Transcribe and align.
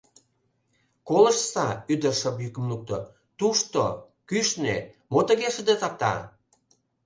—Колыштса,— 1.07 1.67
ӱдыр 1.93 2.13
шып 2.19 2.37
йӱкым 2.43 2.65
лукто,— 2.71 2.97
тушто, 3.39 3.81
кӱшнӧ, 4.29 4.75
мо 5.11 5.19
тыге 5.27 5.49
шыдыртата? 5.55 6.13